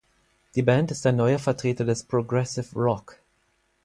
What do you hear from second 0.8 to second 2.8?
ist ein neuer Vertreter des Progressive